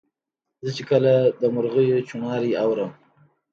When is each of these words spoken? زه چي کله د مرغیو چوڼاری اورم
زه 0.65 0.69
چي 0.77 0.83
کله 0.89 1.13
د 1.39 1.41
مرغیو 1.55 2.05
چوڼاری 2.07 2.51
اورم 2.63 2.91